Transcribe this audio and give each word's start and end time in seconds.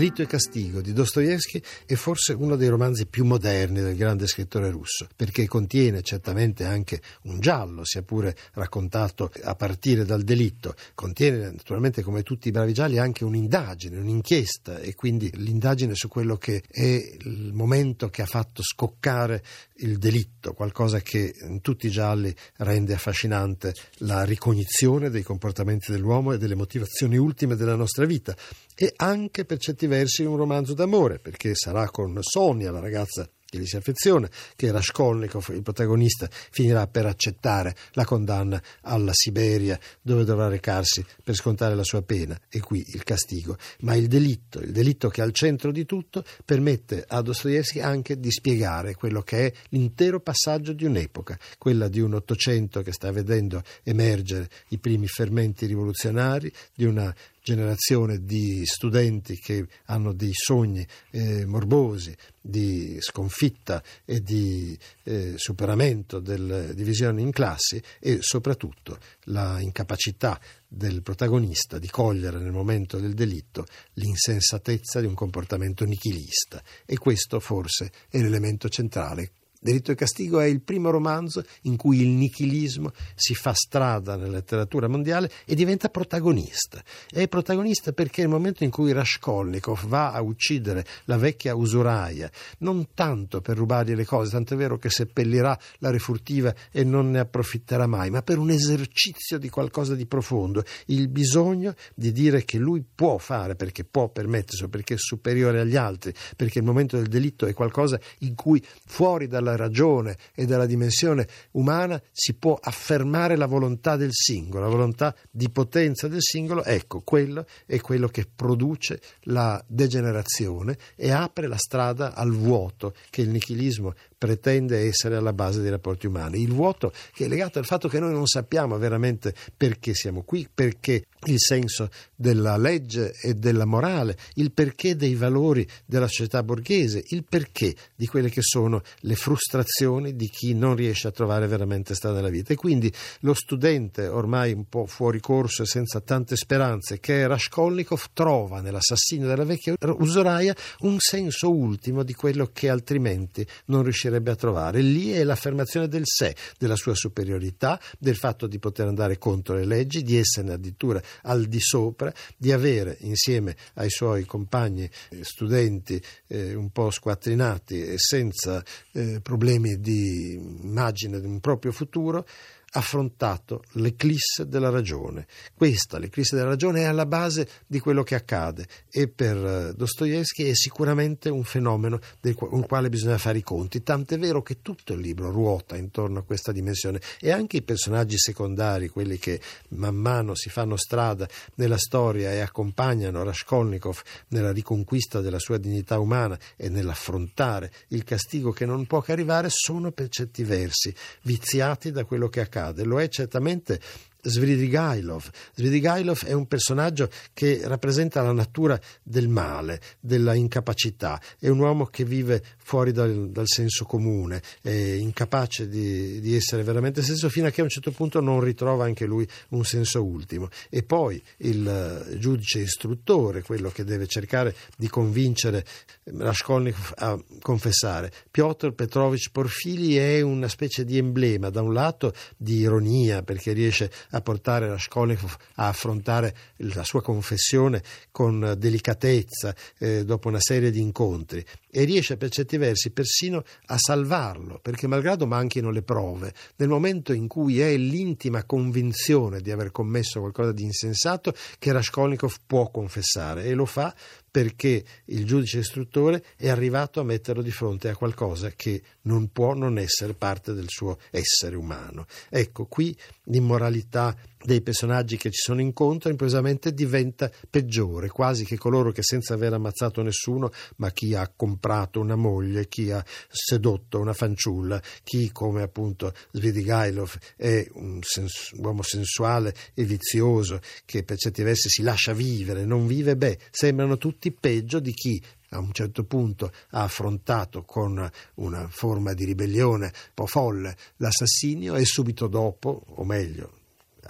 Delitto 0.00 0.22
e 0.22 0.26
castigo 0.26 0.80
di 0.80 0.94
Dostoevsky 0.94 1.62
è 1.84 1.92
forse 1.92 2.32
uno 2.32 2.56
dei 2.56 2.68
romanzi 2.68 3.04
più 3.04 3.26
moderni 3.26 3.82
del 3.82 3.96
grande 3.96 4.26
scrittore 4.26 4.70
russo, 4.70 5.06
perché 5.14 5.46
contiene 5.46 6.00
certamente 6.00 6.64
anche 6.64 7.02
un 7.24 7.38
giallo, 7.38 7.84
sia 7.84 8.00
pure 8.00 8.34
raccontato 8.54 9.30
a 9.42 9.54
partire 9.56 10.06
dal 10.06 10.22
delitto, 10.22 10.74
contiene 10.94 11.50
naturalmente 11.50 12.00
come 12.00 12.22
tutti 12.22 12.48
i 12.48 12.50
bravi 12.50 12.72
gialli 12.72 12.96
anche 12.96 13.24
un'indagine, 13.24 13.98
un'inchiesta 13.98 14.78
e 14.78 14.94
quindi 14.94 15.30
l'indagine 15.34 15.94
su 15.94 16.08
quello 16.08 16.38
che 16.38 16.62
è 16.66 16.82
il 16.82 17.52
momento 17.52 18.08
che 18.08 18.22
ha 18.22 18.26
fatto 18.26 18.62
scoccare 18.62 19.42
il 19.80 19.98
delitto, 19.98 20.54
qualcosa 20.54 21.00
che 21.00 21.34
in 21.42 21.60
tutti 21.60 21.88
i 21.88 21.90
gialli 21.90 22.34
rende 22.56 22.94
affascinante 22.94 23.74
la 23.98 24.24
ricognizione 24.24 25.10
dei 25.10 25.22
comportamenti 25.22 25.92
dell'uomo 25.92 26.32
e 26.32 26.38
delle 26.38 26.54
motivazioni 26.54 27.18
ultime 27.18 27.54
della 27.54 27.74
nostra 27.74 28.06
vita. 28.06 28.34
E 28.74 28.94
anche 28.96 29.44
per 29.44 29.58
certi 29.58 29.86
versi 29.90 30.22
un 30.22 30.36
romanzo 30.36 30.72
d'amore, 30.72 31.18
perché 31.18 31.54
sarà 31.54 31.90
con 31.90 32.16
Sonia, 32.22 32.70
la 32.70 32.80
ragazza 32.80 33.28
che 33.50 33.58
gli 33.58 33.66
si 33.66 33.76
affeziona, 33.76 34.30
che 34.54 34.70
Raskolnikov, 34.70 35.48
il 35.50 35.62
protagonista, 35.62 36.28
finirà 36.30 36.86
per 36.86 37.06
accettare 37.06 37.74
la 37.94 38.04
condanna 38.04 38.62
alla 38.82 39.10
Siberia, 39.12 39.78
dove 40.00 40.24
dovrà 40.24 40.46
recarsi 40.46 41.04
per 41.22 41.34
scontare 41.34 41.74
la 41.74 41.82
sua 41.82 42.02
pena, 42.02 42.40
e 42.48 42.60
qui 42.60 42.82
il 42.94 43.02
castigo. 43.02 43.56
Ma 43.80 43.96
il 43.96 44.06
delitto, 44.06 44.60
il 44.60 44.70
delitto 44.70 45.08
che 45.08 45.20
è 45.20 45.24
al 45.24 45.32
centro 45.32 45.72
di 45.72 45.84
tutto, 45.84 46.24
permette 46.44 47.04
a 47.06 47.20
Dostoevsky 47.20 47.80
anche 47.80 48.20
di 48.20 48.30
spiegare 48.30 48.94
quello 48.94 49.20
che 49.22 49.46
è 49.46 49.52
l'intero 49.70 50.20
passaggio 50.20 50.72
di 50.72 50.84
un'epoca, 50.84 51.36
quella 51.58 51.88
di 51.88 51.98
un 52.00 52.14
Ottocento 52.14 52.82
che 52.82 52.92
sta 52.92 53.10
vedendo 53.10 53.62
emergere 53.82 54.48
i 54.68 54.78
primi 54.78 55.08
fermenti 55.08 55.66
rivoluzionari, 55.66 56.52
di 56.72 56.84
una 56.84 57.12
generazione 57.42 58.22
di 58.24 58.64
studenti 58.64 59.36
che 59.36 59.66
hanno 59.86 60.12
dei 60.12 60.32
sogni 60.32 60.86
eh, 61.10 61.44
morbosi 61.46 62.14
di 62.40 62.96
sconfitta 63.00 63.82
e 64.04 64.20
di 64.20 64.78
eh, 65.04 65.34
superamento 65.36 66.20
delle 66.20 66.74
divisioni 66.74 67.22
in 67.22 67.30
classi 67.30 67.82
e 67.98 68.18
soprattutto 68.20 68.98
la 69.24 69.60
incapacità 69.60 70.40
del 70.66 71.02
protagonista 71.02 71.78
di 71.78 71.88
cogliere 71.88 72.38
nel 72.38 72.52
momento 72.52 72.98
del 72.98 73.14
delitto 73.14 73.66
l'insensatezza 73.94 75.00
di 75.00 75.06
un 75.06 75.14
comportamento 75.14 75.84
nichilista. 75.84 76.62
E 76.86 76.96
questo 76.96 77.40
forse 77.40 77.90
è 78.08 78.18
l'elemento 78.18 78.68
centrale 78.68 79.32
Delitto 79.62 79.92
e 79.92 79.94
castigo 79.94 80.40
è 80.40 80.46
il 80.46 80.62
primo 80.62 80.88
romanzo 80.88 81.44
in 81.64 81.76
cui 81.76 82.00
il 82.00 82.08
nichilismo 82.08 82.92
si 83.14 83.34
fa 83.34 83.52
strada 83.52 84.16
nella 84.16 84.36
letteratura 84.36 84.88
mondiale 84.88 85.30
e 85.44 85.54
diventa 85.54 85.90
protagonista. 85.90 86.82
È 87.06 87.28
protagonista 87.28 87.92
perché 87.92 88.22
nel 88.22 88.30
momento 88.30 88.64
in 88.64 88.70
cui 88.70 88.92
Raskolnikov 88.92 89.86
va 89.86 90.12
a 90.12 90.22
uccidere 90.22 90.86
la 91.04 91.18
vecchia 91.18 91.54
usuraia, 91.54 92.30
non 92.60 92.94
tanto 92.94 93.42
per 93.42 93.58
rubargli 93.58 93.94
le 93.94 94.06
cose, 94.06 94.30
tanto 94.30 94.54
è 94.54 94.56
vero 94.56 94.78
che 94.78 94.88
seppellirà 94.88 95.58
la 95.80 95.90
refurtiva 95.90 96.54
e 96.72 96.82
non 96.82 97.10
ne 97.10 97.18
approfitterà 97.18 97.86
mai, 97.86 98.08
ma 98.08 98.22
per 98.22 98.38
un 98.38 98.48
esercizio 98.48 99.36
di 99.36 99.50
qualcosa 99.50 99.94
di 99.94 100.06
profondo, 100.06 100.64
il 100.86 101.08
bisogno 101.08 101.74
di 101.94 102.12
dire 102.12 102.46
che 102.46 102.56
lui 102.56 102.82
può 102.82 103.18
fare 103.18 103.56
perché 103.56 103.84
può 103.84 104.08
permettersi, 104.08 104.66
perché 104.68 104.94
è 104.94 104.98
superiore 104.98 105.60
agli 105.60 105.76
altri, 105.76 106.14
perché 106.34 106.60
il 106.60 106.64
momento 106.64 106.96
del 106.96 107.08
delitto 107.08 107.44
è 107.44 107.52
qualcosa 107.52 108.00
in 108.20 108.34
cui 108.34 108.64
fuori 108.86 109.26
dalla 109.26 109.48
dalla 109.50 109.56
ragione 109.56 110.16
e 110.34 110.46
dalla 110.46 110.66
dimensione 110.66 111.26
umana 111.52 112.00
si 112.12 112.34
può 112.34 112.58
affermare 112.60 113.36
la 113.36 113.46
volontà 113.46 113.96
del 113.96 114.10
singolo, 114.12 114.64
la 114.64 114.70
volontà 114.70 115.14
di 115.30 115.50
potenza 115.50 116.08
del 116.08 116.22
singolo, 116.22 116.64
ecco, 116.64 117.00
quello 117.00 117.46
è 117.66 117.80
quello 117.80 118.08
che 118.08 118.26
produce 118.32 119.00
la 119.22 119.62
degenerazione 119.66 120.76
e 120.96 121.10
apre 121.10 121.46
la 121.46 121.58
strada 121.58 122.14
al 122.14 122.30
vuoto 122.30 122.94
che 123.10 123.22
il 123.22 123.30
nichilismo 123.30 123.94
pretende 124.20 124.80
essere 124.80 125.16
alla 125.16 125.32
base 125.32 125.62
dei 125.62 125.70
rapporti 125.70 126.06
umani. 126.06 126.42
Il 126.42 126.52
vuoto 126.52 126.92
che 127.14 127.24
è 127.24 127.28
legato 127.28 127.58
al 127.58 127.64
fatto 127.64 127.88
che 127.88 127.98
noi 127.98 128.12
non 128.12 128.26
sappiamo 128.26 128.76
veramente 128.76 129.34
perché 129.56 129.94
siamo 129.94 130.24
qui, 130.24 130.46
perché 130.52 131.06
il 131.24 131.38
senso 131.38 131.88
della 132.14 132.58
legge 132.58 133.14
e 133.22 133.32
della 133.32 133.64
morale, 133.64 134.18
il 134.34 134.52
perché 134.52 134.94
dei 134.94 135.14
valori 135.14 135.66
della 135.86 136.06
società 136.06 136.42
borghese, 136.42 137.02
il 137.08 137.24
perché 137.26 137.74
di 137.96 138.06
quelle 138.06 138.28
che 138.28 138.42
sono 138.42 138.82
le 139.00 139.14
frustrazioni 139.14 140.14
di 140.14 140.28
chi 140.28 140.52
non 140.52 140.76
riesce 140.76 141.08
a 141.08 141.12
trovare 141.12 141.46
veramente 141.46 141.94
strada 141.94 142.16
nella 142.16 142.28
vita. 142.28 142.52
E 142.52 142.56
quindi 142.56 142.92
lo 143.20 143.32
studente, 143.32 144.06
ormai 144.06 144.52
un 144.52 144.66
po' 144.68 144.84
fuori 144.84 145.20
corso 145.20 145.62
e 145.62 145.66
senza 145.66 146.00
tante 146.00 146.36
speranze, 146.36 147.00
che 147.00 147.22
è 147.22 147.26
Raskolnikov, 147.26 148.08
trova 148.12 148.60
nell'assassino 148.60 149.26
della 149.26 149.44
vecchia 149.44 149.74
usuraia 149.80 150.54
un 150.80 150.98
senso 150.98 151.50
ultimo 151.50 152.02
di 152.02 152.12
quello 152.12 152.50
che 152.52 152.68
altrimenti 152.68 153.46
non 153.66 153.82
riuscirebbe 153.82 154.09
riuscirebbe 154.10 154.30
a 154.30 154.36
trovare. 154.36 154.80
Lì 154.80 155.12
è 155.12 155.24
l'affermazione 155.24 155.88
del 155.88 156.02
sé, 156.04 156.34
della 156.58 156.76
sua 156.76 156.94
superiorità, 156.94 157.80
del 157.98 158.16
fatto 158.16 158.46
di 158.46 158.58
poter 158.58 158.88
andare 158.88 159.16
contro 159.18 159.54
le 159.54 159.64
leggi, 159.64 160.02
di 160.02 160.16
esserne 160.16 160.52
addirittura 160.52 161.00
al 161.22 161.46
di 161.46 161.60
sopra, 161.60 162.12
di 162.36 162.52
avere 162.52 162.96
insieme 163.00 163.56
ai 163.74 163.90
suoi 163.90 164.24
compagni 164.24 164.88
studenti 165.20 166.02
eh, 166.26 166.54
un 166.54 166.70
po' 166.70 166.90
squattrinati 166.90 167.82
e 167.82 167.98
senza 167.98 168.62
eh, 168.92 169.20
problemi 169.22 169.80
di 169.80 170.34
immagine 170.34 171.20
di 171.20 171.26
un 171.26 171.40
proprio 171.40 171.72
futuro, 171.72 172.26
affrontato 172.72 173.64
l'eclisse 173.72 174.46
della 174.46 174.70
ragione. 174.70 175.26
Questa, 175.54 175.98
l'eclisse 175.98 176.36
della 176.36 176.48
ragione, 176.48 176.82
è 176.82 176.84
alla 176.84 177.06
base 177.06 177.48
di 177.66 177.80
quello 177.80 178.02
che 178.02 178.14
accade. 178.14 178.66
E 178.90 179.08
per 179.08 179.36
eh, 179.36 179.74
Dostoevsky 179.74 180.44
è 180.44 180.54
sicuramente 180.54 181.28
un 181.28 181.42
fenomeno 181.42 181.98
con 182.34 182.60
il 182.60 182.66
quale 182.66 182.88
bisogna 182.88 183.18
fare 183.18 183.38
i 183.38 183.42
conti, 183.42 183.82
tant'è 183.82 184.18
vero 184.18 184.42
che 184.42 184.60
tutto 184.62 184.92
il 184.92 185.00
libro 185.00 185.30
ruota 185.30 185.76
intorno 185.76 186.20
a 186.20 186.22
questa 186.22 186.52
dimensione 186.52 187.00
e 187.18 187.30
anche 187.30 187.58
i 187.58 187.62
personaggi 187.62 188.18
secondari, 188.18 188.88
quelli 188.88 189.18
che 189.18 189.40
man 189.70 189.96
mano 189.96 190.34
si 190.34 190.48
fanno 190.48 190.76
strada 190.76 191.28
nella 191.54 191.78
storia 191.78 192.32
e 192.32 192.40
accompagnano 192.40 193.22
Raskolnikov 193.22 194.00
nella 194.28 194.52
riconquista 194.52 195.20
della 195.20 195.38
sua 195.38 195.58
dignità 195.58 195.98
umana 195.98 196.38
e 196.56 196.68
nell'affrontare 196.68 197.72
il 197.88 198.04
castigo 198.04 198.52
che 198.52 198.66
non 198.66 198.86
può 198.86 199.00
che 199.00 199.12
arrivare, 199.12 199.48
sono 199.50 199.90
per 199.90 200.08
certi 200.08 200.44
versi 200.44 200.94
viziati 201.22 201.90
da 201.90 202.04
quello 202.04 202.28
che 202.28 202.40
accade 202.40 202.59
accade. 202.60 202.84
Lo 202.84 203.00
è 203.00 203.08
certamente 203.08 203.80
Svidrigailov. 204.22 205.28
Svidrigailov 205.54 206.24
è 206.24 206.32
un 206.32 206.46
personaggio 206.46 207.08
che 207.32 207.60
rappresenta 207.64 208.22
la 208.22 208.32
natura 208.32 208.78
del 209.02 209.28
male, 209.28 209.80
della 210.00 210.34
incapacità. 210.34 211.20
È 211.38 211.48
un 211.48 211.58
uomo 211.58 211.86
che 211.86 212.04
vive 212.04 212.42
fuori 212.56 212.92
dal, 212.92 213.30
dal 213.30 213.46
senso 213.46 213.84
comune, 213.84 214.42
è 214.62 214.70
incapace 214.70 215.68
di, 215.68 216.20
di, 216.20 216.36
essere 216.36 216.62
veramente 216.62 217.02
senso 217.02 217.28
fino 217.28 217.46
a 217.46 217.50
che 217.50 217.60
a 217.60 217.64
un 217.64 217.70
certo 217.70 217.90
punto 217.90 218.20
non 218.20 218.40
ritrova 218.40 218.84
anche 218.84 219.06
lui 219.06 219.26
un 219.50 219.64
senso 219.64 220.04
ultimo. 220.04 220.48
E 220.68 220.82
poi 220.82 221.20
il 221.38 222.16
giudice 222.18 222.60
istruttore, 222.60 223.42
quello 223.42 223.70
che 223.70 223.84
deve 223.84 224.06
cercare 224.06 224.54
di 224.76 224.88
convincere 224.88 225.64
Raskolnikov 226.04 226.92
a 226.96 227.18
confessare. 227.40 228.12
Piotr 228.30 228.72
Petrovich 228.72 229.30
Porfili 229.32 229.96
è 229.96 230.20
una 230.20 230.48
specie 230.48 230.84
di 230.84 230.98
emblema, 230.98 231.50
da 231.50 231.62
un 231.62 231.72
lato 231.72 232.12
di 232.36 232.58
ironia, 232.58 233.22
perché 233.22 233.52
riesce 233.52 233.90
a 234.10 234.20
portare 234.20 234.68
Raskolnikov 234.68 235.36
a 235.56 235.68
affrontare 235.68 236.34
la 236.58 236.84
sua 236.84 237.02
confessione 237.02 237.82
con 238.10 238.54
delicatezza 238.56 239.54
eh, 239.78 240.04
dopo 240.04 240.28
una 240.28 240.40
serie 240.40 240.70
di 240.70 240.80
incontri. 240.80 241.44
E 241.70 241.84
riesce 241.84 242.16
per 242.16 242.30
certi 242.30 242.56
versi 242.56 242.90
persino 242.90 243.44
a 243.66 243.76
salvarlo, 243.78 244.58
perché 244.60 244.86
malgrado 244.86 245.26
manchino 245.26 245.70
le 245.70 245.82
prove, 245.82 246.32
nel 246.56 246.68
momento 246.68 247.12
in 247.12 247.28
cui 247.28 247.60
è 247.60 247.76
l'intima 247.76 248.44
convinzione 248.44 249.40
di 249.40 249.50
aver 249.50 249.70
commesso 249.70 250.20
qualcosa 250.20 250.52
di 250.52 250.64
insensato, 250.64 251.32
che 251.58 251.72
Raskolnikov 251.72 252.36
può 252.46 252.70
confessare 252.70 253.44
e 253.44 253.54
lo 253.54 253.66
fa 253.66 253.94
perché 254.30 254.84
il 255.06 255.24
giudice 255.24 255.58
istruttore 255.58 256.22
è 256.36 256.48
arrivato 256.48 257.00
a 257.00 257.04
metterlo 257.04 257.42
di 257.42 257.50
fronte 257.50 257.88
a 257.88 257.96
qualcosa 257.96 258.50
che 258.50 258.82
non 259.02 259.32
può 259.32 259.54
non 259.54 259.78
essere 259.78 260.14
parte 260.14 260.52
del 260.52 260.68
suo 260.68 260.98
essere 261.10 261.56
umano. 261.56 262.06
Ecco, 262.28 262.66
qui 262.66 262.96
l'immoralità 263.24 264.16
dei 264.42 264.62
personaggi 264.62 265.16
che 265.16 265.30
ci 265.30 265.40
sono 265.42 265.60
incontro 265.60 266.10
improvvisamente 266.10 266.72
diventa 266.72 267.30
peggiore, 267.48 268.08
quasi 268.08 268.44
che 268.44 268.56
coloro 268.56 268.90
che 268.90 269.02
senza 269.02 269.34
aver 269.34 269.52
ammazzato 269.52 270.02
nessuno, 270.02 270.50
ma 270.76 270.90
chi 270.90 271.14
ha 271.14 271.30
comprato 271.34 272.00
una 272.00 272.16
moglie, 272.16 272.68
chi 272.68 272.90
ha 272.90 273.04
sedotto 273.28 273.98
una 273.98 274.14
fanciulla, 274.14 274.80
chi 275.02 275.30
come 275.30 275.62
appunto 275.62 276.14
Svidigailov 276.32 277.16
è 277.36 277.66
un 277.74 277.98
sens- 278.02 278.52
uomo 278.56 278.82
sensuale 278.82 279.54
e 279.74 279.84
vizioso 279.84 280.60
che 280.86 281.02
per 281.02 281.18
certi 281.18 281.42
versi 281.42 281.68
si 281.68 281.82
lascia 281.82 282.12
vivere, 282.12 282.64
non 282.64 282.86
vive, 282.86 283.16
beh, 283.16 283.38
sembrano 283.50 283.98
tutti 283.98 284.19
peggio 284.30 284.80
di 284.80 284.92
chi 284.92 285.22
a 285.50 285.58
un 285.58 285.72
certo 285.72 286.04
punto 286.04 286.52
ha 286.70 286.82
affrontato 286.82 287.62
con 287.62 288.08
una 288.34 288.68
forma 288.68 289.14
di 289.14 289.24
ribellione 289.24 289.86
un 289.86 289.92
po' 290.14 290.26
folle 290.26 290.76
l'assassinio 290.96 291.74
e 291.74 291.84
subito 291.84 292.28
dopo, 292.28 292.84
o 292.86 293.04
meglio, 293.04 293.59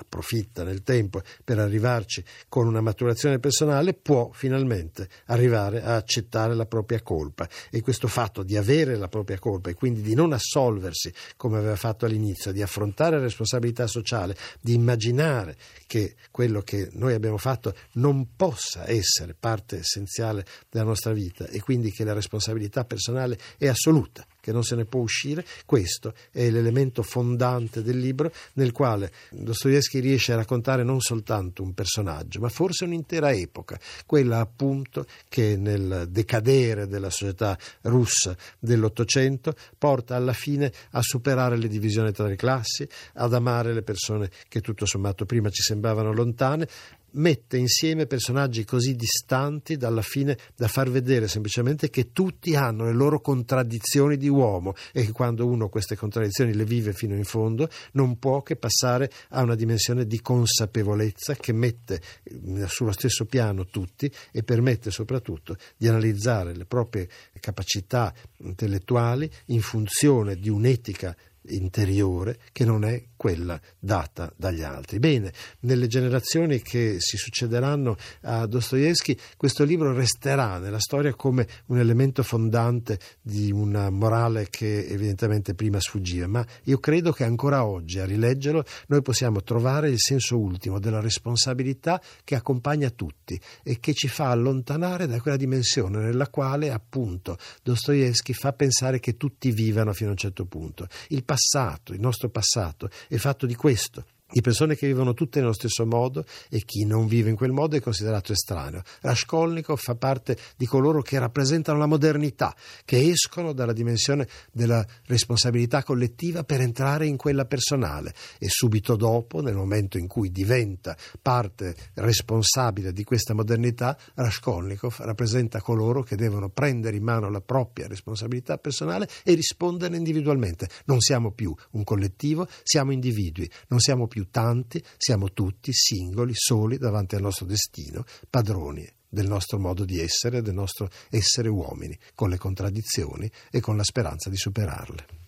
approfitta 0.01 0.65
nel 0.65 0.83
tempo 0.83 1.23
per 1.45 1.59
arrivarci 1.59 2.25
con 2.49 2.67
una 2.67 2.81
maturazione 2.81 3.39
personale, 3.39 3.95
può 3.95 4.31
finalmente 4.33 5.09
arrivare 5.27 5.83
a 5.83 5.97
accettare 5.97 6.55
la 6.55 6.67
propria 6.67 7.03
colpa. 7.03 7.49
E 7.71 7.81
questo 7.81 8.09
fatto 8.09 8.43
di 8.43 8.57
avere 8.57 8.97
la 8.97 9.09
propria 9.09 9.39
colpa 9.39 9.71
e 9.71 9.75
quindi 9.75 10.03
di 10.03 10.15
non 10.15 10.33
assolversi 10.33 11.13
come 11.37 11.59
aveva 11.59 11.77
fatto 11.77 12.07
all'inizio, 12.07 12.53
di 12.53 12.63
affrontare 12.63 13.19
responsabilità 13.19 13.87
sociale, 13.87 14.37
di 14.61 14.75
immaginare 14.75 15.57
che 15.87 16.15
quello 16.31 16.63
che 16.63 16.89
noi 16.93 17.15
abbiamo 17.15 17.39
fatto 17.39 17.75
non 17.93 18.35
possa 18.37 18.89
essere 18.89 19.35
parte 19.39 19.79
essenziale 19.79 20.45
della 20.69 20.85
nostra 20.85 21.13
vita 21.13 21.47
e 21.47 21.61
quindi 21.61 21.91
che 21.91 22.05
la 22.05 22.13
responsabilità 22.13 22.85
personale 22.85 23.39
è 23.59 23.69
assoluta 23.69 24.25
che 24.41 24.53
non 24.53 24.63
se 24.63 24.75
ne 24.75 24.85
può 24.85 25.01
uscire, 25.01 25.45
questo 25.67 26.15
è 26.31 26.51
l'elemento 26.51 27.03
fondante 27.03 27.83
del 27.83 27.99
libro 27.99 28.33
nel 28.55 28.73
quale 28.73 29.13
Dostoevsky 29.31 30.01
riesce 30.01 30.33
a 30.33 30.37
raccontare 30.37 30.83
non 30.83 31.01
soltanto 31.01 31.63
un 31.63 31.75
personaggio, 31.75 32.41
ma 32.41 32.49
forse 32.49 32.85
un'intera 32.85 33.33
epoca, 33.33 33.79
quella 34.07 34.41
appunto 34.41 35.07
che 35.29 35.57
nel 35.57 36.07
decadere 36.09 36.87
della 36.87 37.11
società 37.11 37.59
russa 37.83 38.37
dell'Ottocento 38.59 39.55
porta 39.79 40.17
alla 40.17 40.33
fine 40.33 40.73
a 40.93 41.03
superare 41.03 41.57
le 41.57 41.69
divisioni 41.69 42.13
tra 42.13 42.27
le 42.27 42.37
classi, 42.37 42.87
ad 43.15 43.35
amare 43.35 43.73
le 43.73 43.83
persone 43.83 44.31
che 44.49 44.61
tutto 44.61 44.87
sommato 44.87 45.25
prima 45.25 45.51
ci 45.51 45.63
sembravano 45.63 46.13
lontane, 46.13 46.69
mette 47.13 47.57
insieme 47.57 48.07
personaggi 48.07 48.65
così 48.65 48.95
distanti 48.95 49.77
dalla 49.77 50.03
fine 50.03 50.37
da 50.55 50.69
far 50.69 50.91
vedere 50.91 51.29
semplicemente 51.29 51.91
che 51.91 52.13
tutti 52.13 52.55
hanno 52.55 52.85
le 52.85 52.93
loro 52.93 53.21
contraddizioni 53.21 54.17
di 54.17 54.29
uomo 54.29 54.75
e 54.93 55.05
che 55.05 55.13
quando 55.13 55.47
uno 55.47 55.69
queste 55.69 55.97
contraddizioni 55.97 56.55
le 56.55 56.65
vive 56.65 56.93
fino 56.93 57.15
in 57.15 57.25
fondo 57.25 57.69
non 57.93 58.19
può 58.19 58.43
che 58.43 58.57
passare 58.57 59.11
a 59.31 59.43
una 59.43 59.55
dimensione 59.55 60.07
di 60.07 60.21
consapevolezza 60.21 61.35
che 61.35 61.53
mette 61.53 62.01
eh, 62.23 62.67
sullo 62.67 62.93
stesso 62.93 63.25
piano 63.27 63.67
tutti 63.67 64.11
e 64.33 64.43
permette 64.43 64.91
soprattutto 64.91 65.57
di 65.77 65.89
analizzare 65.89 66.55
le 66.55 66.67
proprie 66.67 67.09
capacità 67.41 68.13
intellettuali 68.39 69.31
in 69.47 69.61
funzione 69.61 70.37
di 70.37 70.49
un'etica 70.49 71.17
interiore 71.47 72.39
che 72.53 72.65
non 72.65 72.85
è 72.85 73.03
quella 73.21 73.61
data 73.79 74.33
dagli 74.35 74.63
altri. 74.63 74.99
Bene, 74.99 75.31
nelle 75.61 75.89
generazioni 75.89 76.63
che 76.63 76.97
si 77.01 77.19
succederanno 77.19 77.95
a 78.23 78.47
Dostoevsky, 78.47 79.15
questo 79.37 79.63
libro 79.63 79.93
resterà 79.93 80.57
nella 80.57 80.79
storia 80.79 81.13
come 81.13 81.47
un 81.67 81.79
elemento 81.79 82.23
fondante 82.23 82.99
di 83.21 83.53
una 83.53 83.91
morale 83.91 84.47
che 84.49 84.87
evidentemente 84.87 85.55
prima 85.55 85.79
sfuggiva, 85.81 86.29
ma 86.29 86.47
io 86.65 86.79
credo 86.79 87.13
che 87.13 87.25
ancora 87.25 87.67
oggi 87.67 87.99
a 87.99 88.07
rileggerlo 88.07 88.65
noi 88.87 89.03
possiamo 89.03 89.43
trovare 89.43 89.91
il 89.91 90.01
senso 90.01 90.39
ultimo 90.39 90.79
della 90.79 91.01
responsabilità 91.01 92.01
che 92.25 92.37
accompagna 92.37 92.89
tutti 92.89 93.39
e 93.63 93.81
che 93.81 93.93
ci 93.93 94.09
fa 94.09 94.31
allontanare 94.31 95.07
da 95.07 95.21
quella 95.21 95.37
dimensione 95.37 95.99
nella 95.99 96.29
quale 96.29 96.73
appunto 96.73 97.37
Dostoevsky 97.63 98.33
fa 98.33 98.55
pensare 98.55 98.99
che 98.99 99.19
tutti 99.19 99.51
vivano 99.51 99.93
fino 99.93 100.09
a 100.09 100.13
un 100.13 100.19
certo 100.19 100.47
punto. 100.47 100.87
Il 101.09 101.23
passato, 101.25 101.93
il 101.93 102.01
nostro 102.01 102.31
passato 102.31 102.89
è 103.17 103.19
fatto 103.19 103.47
di 103.47 103.55
questo 103.55 104.05
di 104.31 104.41
persone 104.41 104.77
che 104.77 104.87
vivono 104.87 105.15
tutte 105.15 105.41
nello 105.41 105.53
stesso 105.53 105.85
modo 105.87 106.25
e 106.49 106.65
chi 106.65 106.85
non 106.85 107.07
vive 107.07 107.31
in 107.31 107.37
quel 107.37 107.53
modo 107.53 107.77
è 107.77 107.81
considerato 107.81 108.33
estraneo. 108.33 108.83
Raskolnikov 109.01 109.79
fa 109.79 109.95
parte 109.95 110.37
di 110.57 110.67
coloro 110.67 111.03
che 111.03 111.19
rappresentano 111.19 111.79
la 111.79 111.87
modernità, 111.87 112.55
che 112.85 113.09
escono 113.09 113.53
dalla 113.53 113.73
dimensione 113.73 114.29
della 114.53 114.87
responsabilità 115.07 115.83
collettiva 115.83 116.45
per 116.45 116.61
entrare 116.61 117.07
in 117.07 117.17
quella 117.17 117.45
personale 117.45 118.15
e 118.39 118.49
subito 118.49 118.97
dopo, 118.97 119.41
nel 119.41 119.55
momento 119.55 119.99
in 119.99 120.07
cui 120.07 120.31
diventa 120.31 120.97
parte 121.21 121.75
responsabile 121.95 122.93
di 122.93 123.05
questa 123.05 123.35
modernità, 123.35 123.99
Raskolnikov 124.15 124.97
rappresenta 125.01 125.61
coloro 125.61 126.03
che 126.03 126.17
devono 126.17 126.49
prendere 126.49 126.97
in 126.97 127.03
mano 127.03 127.31
la 127.31 127.41
propria 127.41 127.87
responsabilità 127.87 128.59
personale 128.59 129.09
e 129.25 129.35
rispondere 129.35 129.97
individualmente. 129.97 130.69
Non 130.87 131.01
siamo 131.01 131.33
più 131.33 131.55
un 131.73 131.85
collettivo, 131.85 132.47
siamo 132.63 132.93
individui, 132.93 133.51
non 133.69 133.81
siamo 133.81 134.07
più 134.07 134.20
più 134.21 134.29
tanti, 134.31 134.85
siamo 134.99 135.33
tutti 135.33 135.73
singoli, 135.73 136.33
soli 136.35 136.77
davanti 136.77 137.15
al 137.15 137.23
nostro 137.23 137.47
destino, 137.47 138.05
padroni 138.29 138.87
del 139.09 139.27
nostro 139.27 139.59
modo 139.59 139.85
di 139.85 139.99
essere, 139.99 140.43
del 140.43 140.55
nostro 140.55 140.91
essere 141.09 141.49
uomini, 141.49 141.99
con 142.15 142.29
le 142.29 142.37
contraddizioni 142.37 143.31
e 143.51 143.61
con 143.61 143.77
la 143.77 143.83
speranza 143.83 144.29
di 144.29 144.37
superarle. 144.37 145.20